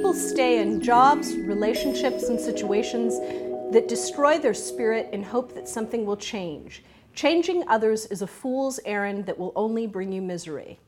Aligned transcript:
People 0.00 0.14
stay 0.14 0.62
in 0.62 0.80
jobs, 0.80 1.36
relationships, 1.36 2.30
and 2.30 2.40
situations 2.40 3.18
that 3.70 3.86
destroy 3.86 4.38
their 4.38 4.54
spirit 4.54 5.10
in 5.12 5.22
hope 5.22 5.54
that 5.54 5.68
something 5.68 6.06
will 6.06 6.16
change. 6.16 6.82
Changing 7.12 7.68
others 7.68 8.06
is 8.06 8.22
a 8.22 8.26
fool's 8.26 8.80
errand 8.86 9.26
that 9.26 9.36
will 9.36 9.52
only 9.54 9.86
bring 9.86 10.10
you 10.10 10.22
misery. 10.22 10.78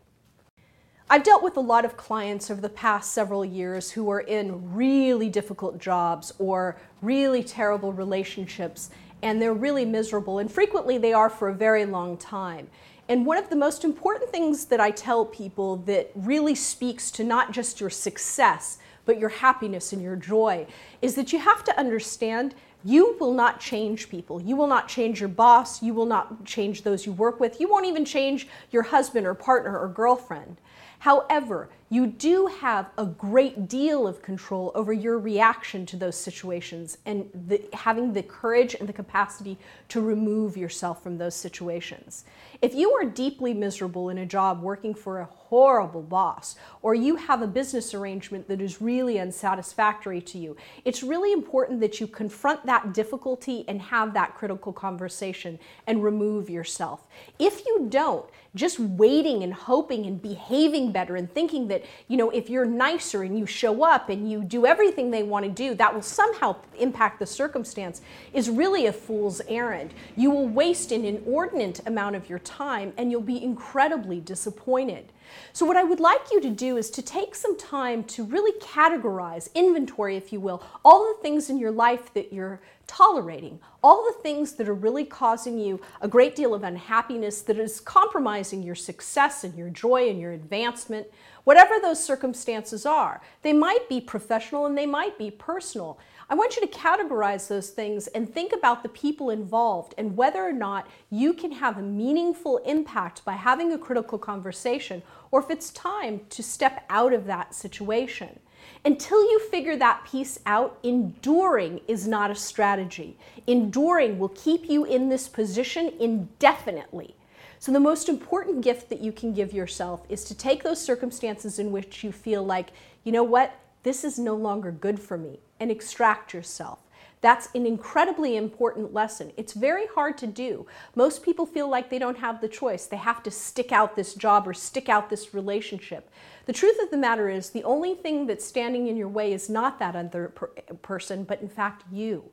I've 1.11 1.25
dealt 1.25 1.43
with 1.43 1.59
a 1.59 1.61
lot 1.61 1.85
of 1.85 1.99
clients 1.99 2.51
over 2.51 2.63
the 2.63 2.71
past 2.71 3.13
several 3.13 3.45
years 3.45 3.91
who 3.91 4.09
are 4.09 4.21
in 4.21 4.73
really 4.73 5.29
difficult 5.29 5.77
jobs 5.77 6.33
or 6.39 6.81
really 7.03 7.45
terrible 7.45 7.93
relationships, 7.93 8.89
and 9.21 9.43
they're 9.43 9.53
really 9.53 9.85
miserable, 9.85 10.39
and 10.39 10.51
frequently 10.51 10.97
they 10.97 11.13
are 11.13 11.29
for 11.29 11.51
a 11.51 11.55
very 11.55 11.85
long 11.85 12.17
time. 12.17 12.67
And 13.11 13.27
one 13.27 13.37
of 13.37 13.51
the 13.51 13.57
most 13.57 13.85
important 13.85 14.31
things 14.31 14.65
that 14.67 14.81
I 14.81 14.91
tell 14.91 15.27
people 15.27 15.77
that 15.85 16.11
really 16.15 16.55
speaks 16.55 17.11
to 17.11 17.25
not 17.25 17.53
just 17.53 17.79
your 17.79 17.91
success, 17.91 18.79
but 19.05 19.19
your 19.19 19.29
happiness 19.29 19.93
and 19.93 20.03
your 20.03 20.17
joy 20.17 20.67
is 21.01 21.15
that 21.15 21.33
you 21.33 21.39
have 21.39 21.65
to 21.65 21.79
understand 21.79 22.55
you 22.85 23.17
will 23.21 23.33
not 23.33 23.61
change 23.61 24.09
people. 24.09 24.41
You 24.41 24.57
will 24.57 24.67
not 24.67 24.89
change 24.89 25.21
your 25.21 25.29
boss. 25.29 25.83
You 25.83 25.95
will 25.95 26.07
not 26.07 26.45
change 26.45 26.83
those 26.83 27.07
you 27.07 27.13
work 27.13 27.39
with. 27.39 27.61
You 27.61 27.71
won't 27.71 27.87
even 27.87 28.05
change 28.05 28.49
your 28.71 28.83
husband 28.83 29.27
or 29.27 29.35
partner 29.35 29.79
or 29.79 29.89
girlfriend. 29.89 30.57
However, 30.99 31.69
you 31.93 32.07
do 32.07 32.47
have 32.47 32.89
a 32.97 33.05
great 33.05 33.69
deal 33.69 34.09
of 34.09 34.23
control 34.23 34.73
over 34.75 34.95
your 34.95 35.19
reaction 35.19 35.85
to 35.85 35.95
those 35.95 36.17
situations 36.17 36.97
and 37.05 37.29
the, 37.49 37.63
having 37.75 38.15
the 38.15 38.23
courage 38.23 38.75
and 38.75 38.89
the 38.89 38.93
capacity 38.95 39.59
to 39.91 40.01
remove 40.01 40.57
yourself 40.57 41.03
from 41.03 41.19
those 41.19 41.35
situations. 41.35 42.25
If 42.63 42.75
you 42.75 42.93
are 42.93 43.05
deeply 43.05 43.53
miserable 43.53 44.09
in 44.09 44.17
a 44.17 44.25
job 44.25 44.63
working 44.63 44.95
for 44.95 45.21
a 45.21 45.27
horrible 45.27 46.01
boss, 46.01 46.57
or 46.81 46.95
you 46.95 47.17
have 47.17 47.43
a 47.43 47.47
business 47.47 47.93
arrangement 47.93 48.49
that 48.49 48.63
is 48.63 48.81
really 48.81 49.21
unsatisfactory 49.21 50.23
to 50.23 50.39
you, 50.39 50.57
it's 50.87 51.03
really 51.03 51.31
important 51.31 51.81
that 51.81 52.01
you 52.01 52.07
confront 52.07 52.65
that 52.65 52.95
difficulty 52.95 53.67
and 53.69 53.83
have 53.83 54.15
that 54.15 54.35
critical 54.35 54.73
conversation 54.73 55.59
and 55.87 56.03
remove 56.03 56.49
yourself. 56.49 57.05
If 57.39 57.67
you 57.67 57.89
don't, 57.91 58.25
just 58.55 58.79
waiting 58.79 59.43
and 59.43 59.53
hoping 59.53 60.07
and 60.07 60.21
behaving 60.21 60.93
better 60.93 61.17
and 61.17 61.31
thinking 61.33 61.69
that, 61.69 61.82
you 62.09 62.17
know, 62.17 62.31
if 62.31 62.51
you're 62.51 62.65
nicer 62.65 63.23
and 63.23 63.39
you 63.39 63.47
show 63.47 63.85
up 63.85 64.09
and 64.09 64.31
you 64.31 64.43
do 64.43 64.67
everything 64.67 65.11
they 65.11 65.23
want 65.23 65.45
to 65.45 65.51
do, 65.51 65.75
that 65.75 65.95
will 65.95 66.03
somehow 66.03 66.57
impact 66.79 67.19
the 67.19 67.27
circumstance 67.27 68.03
is 68.33 68.51
really 68.51 68.87
a 68.87 68.93
fool's 68.93 69.41
errand. 69.49 69.95
You 70.17 70.31
will 70.31 70.49
waste 70.49 70.93
an 70.93 71.05
inordinate 71.05 71.81
amount 71.87 72.17
of 72.17 72.29
your 72.29 72.41
time 72.41 72.93
and 72.97 73.11
you'll 73.11 73.21
be 73.21 73.43
incredibly 73.43 74.21
disappointed. 74.21 75.13
So, 75.53 75.65
what 75.67 75.77
I 75.77 75.85
would 75.85 76.01
like 76.01 76.31
you 76.31 76.41
to 76.41 76.51
do 76.51 76.77
is 76.77 76.91
to 76.91 77.03
take 77.03 77.35
some 77.35 77.57
time 77.57 78.05
to 78.05 78.25
really 78.25 78.59
categorize, 78.61 79.53
inventory, 79.55 80.17
if 80.17 80.33
you 80.33 80.41
will, 80.41 80.63
all 80.85 81.15
the 81.15 81.23
things 81.23 81.49
in 81.49 81.59
your 81.59 81.71
life 81.71 82.13
that 82.15 82.33
you're 82.33 82.61
tolerating, 82.93 83.59
all 83.83 84.05
the 84.05 84.23
things 84.23 84.53
that 84.53 84.69
are 84.69 84.75
really 84.75 85.07
causing 85.07 85.59
you 85.59 85.81
a 86.03 86.09
great 86.09 86.37
deal 86.37 86.53
of 86.53 86.63
unhappiness, 86.63 87.41
that 87.41 87.59
is 87.59 87.81
compromising 87.81 88.63
your 88.63 88.75
success 88.75 89.45
and 89.45 89.57
your 89.57 89.71
joy 89.71 90.11
and 90.11 90.21
your 90.21 90.33
advancement, 90.33 91.07
whatever 91.45 91.77
those 91.81 92.05
circumstances 92.05 92.85
are. 92.85 93.23
They 93.41 93.55
might 93.55 93.89
be 93.89 93.99
professional 93.99 94.67
and 94.67 94.77
they 94.77 94.85
might 94.85 95.17
be 95.17 95.31
personal. 95.31 95.99
I 96.29 96.35
want 96.35 96.55
you 96.55 96.67
to 96.67 96.79
categorize 96.79 97.49
those 97.49 97.71
things 97.71 98.09
and 98.09 98.31
think 98.31 98.53
about 98.53 98.83
the 98.83 98.91
people 98.91 99.31
involved 99.31 99.95
and 99.97 100.15
whether 100.15 100.43
or 100.43 100.53
not 100.53 100.87
you 101.09 101.33
can 101.33 101.53
have 101.53 101.79
a 101.79 101.83
meaningful 101.83 102.59
impact 102.59 103.25
by 103.25 103.33
having 103.33 103.73
a 103.73 103.79
critical 103.79 104.19
conversation 104.19 105.03
or 105.31 105.41
if 105.41 105.49
it's 105.49 105.71
time 105.71 106.21
to 106.29 106.43
step 106.43 106.85
out 106.91 107.15
of 107.15 107.25
that 107.25 107.55
situation. 107.55 108.39
Until 108.85 109.23
you 109.23 109.39
figure 109.39 109.77
that 109.77 110.05
piece 110.05 110.39
out, 110.45 110.79
enduring 110.83 111.81
is 111.87 112.09
not 112.09 112.31
a 112.31 112.35
strategy. 112.35 113.17
Enduring 113.47 114.19
will 114.19 114.31
keep 114.31 114.69
you 114.69 114.85
in 114.85 115.09
this 115.09 115.29
position 115.29 115.93
indefinitely. 116.01 117.15
So, 117.59 117.71
the 117.71 117.79
most 117.79 118.09
important 118.09 118.63
gift 118.63 118.89
that 118.89 119.01
you 119.01 119.13
can 119.13 119.33
give 119.33 119.53
yourself 119.53 120.05
is 120.09 120.25
to 120.25 120.35
take 120.35 120.65
those 120.65 120.83
circumstances 120.83 121.61
in 121.61 121.71
which 121.71 122.03
you 122.03 122.11
feel 122.11 122.45
like, 122.45 122.71
you 123.05 123.13
know 123.13 123.23
what, 123.23 123.55
this 123.85 124.03
is 124.03 124.19
no 124.19 124.35
longer 124.35 124.73
good 124.73 124.99
for 124.99 125.17
me, 125.17 125.39
and 125.61 125.71
extract 125.71 126.35
yourself. 126.35 126.82
That's 127.23 127.49
an 127.55 127.67
incredibly 127.67 128.37
important 128.37 128.93
lesson. 128.93 129.33
It's 129.37 129.53
very 129.53 129.87
hard 129.87 130.19
to 130.19 130.27
do. 130.27 130.67
Most 130.97 131.23
people 131.23 131.47
feel 131.47 131.69
like 131.69 131.89
they 131.89 132.01
don't 132.01 132.19
have 132.19 132.41
the 132.41 132.49
choice. 132.49 132.87
They 132.87 132.97
have 132.97 133.23
to 133.23 133.31
stick 133.31 133.71
out 133.71 133.95
this 133.95 134.15
job 134.15 134.47
or 134.47 134.53
stick 134.53 134.89
out 134.89 135.09
this 135.09 135.33
relationship. 135.33 136.11
The 136.47 136.53
truth 136.53 136.83
of 136.83 136.91
the 136.91 136.97
matter 136.97 137.29
is, 137.29 137.51
the 137.51 137.63
only 137.63 137.95
thing 137.95 138.27
that's 138.27 138.45
standing 138.45 138.89
in 138.89 138.97
your 138.97 139.09
way 139.09 139.33
is 139.33 139.49
not 139.49 139.79
that 139.79 139.95
other 139.95 140.31
per- 140.31 140.49
person, 140.83 141.23
but 141.23 141.41
in 141.41 141.49
fact, 141.49 141.85
you. 141.93 142.25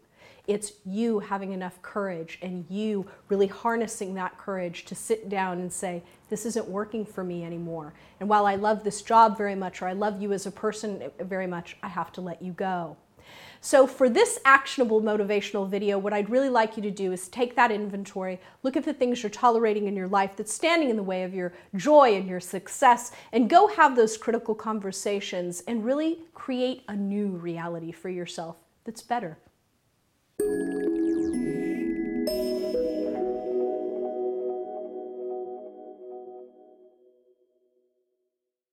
It's 0.48 0.74
you 0.84 1.20
having 1.20 1.52
enough 1.52 1.80
courage 1.84 2.40
and 2.42 2.66
you 2.68 3.06
really 3.28 3.46
harnessing 3.46 4.16
that 4.16 4.40
courage 4.40 4.86
to 4.86 4.96
sit 4.96 5.30
down 5.30 5.60
and 5.60 5.72
say, 5.72 6.02
This 6.32 6.48
isn't 6.48 6.68
working 6.68 7.06
for 7.06 7.24
me 7.24 7.44
anymore. 7.44 7.94
And 8.20 8.28
while 8.28 8.48
I 8.48 8.56
love 8.56 8.84
this 8.84 9.04
job 9.04 9.38
very 9.38 9.54
much, 9.54 9.84
or 9.84 9.88
I 9.88 9.94
love 9.94 10.20
you 10.20 10.34
as 10.34 10.48
a 10.48 10.52
person 10.52 11.12
very 11.20 11.46
much, 11.46 11.78
I 11.84 11.90
have 11.90 12.12
to 12.14 12.22
let 12.22 12.42
you 12.42 12.54
go. 12.54 12.98
So 13.62 13.86
for 13.86 14.10
this 14.10 14.40
actionable 14.46 15.02
motivational 15.02 15.68
video, 15.68 15.98
what 15.98 16.14
I'd 16.14 16.30
really 16.30 16.50
like 16.50 16.78
you 16.78 16.84
to 16.84 16.92
do 16.92 17.12
is 17.12 17.28
take 17.28 17.56
that 17.56 17.72
inventory, 17.72 18.40
look 18.64 18.78
at 18.78 18.86
the 18.86 18.94
things 18.94 19.22
you're 19.22 19.30
tolerating 19.30 19.88
in 19.88 19.96
your 19.96 20.08
life 20.08 20.38
that's 20.38 20.54
standing 20.54 20.90
in 20.90 20.96
the 20.96 21.04
way 21.04 21.24
of 21.24 21.34
your 21.34 21.54
joy 21.76 22.16
and 22.16 22.28
your 22.28 22.40
success, 22.40 23.12
and 23.34 23.50
go 23.50 23.68
have 23.68 23.96
those 23.96 24.18
critical 24.18 24.56
conversations 24.56 25.62
and 25.68 25.84
really 25.84 26.20
create 26.34 26.84
a 26.88 26.96
new 26.96 27.28
reality 27.28 27.92
for 27.92 28.10
yourself 28.10 28.56
that's 28.86 29.02
better. 29.02 29.38